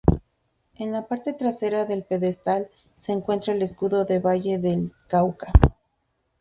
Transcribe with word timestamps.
En 0.79 0.91
la 0.91 1.05
parte 1.07 1.31
trasera 1.31 1.85
del 1.85 2.01
pedestal 2.01 2.71
se 2.95 3.11
encuentra 3.11 3.53
el 3.53 3.61
Escudo 3.61 4.03
del 4.03 4.19
Valle 4.25 4.57
del 4.57 4.91
Cauca. 5.07 5.53